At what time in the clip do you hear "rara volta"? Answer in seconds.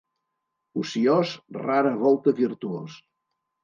1.67-2.37